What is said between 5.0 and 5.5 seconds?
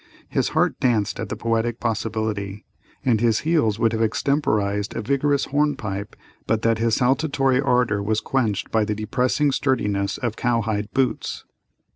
vigorous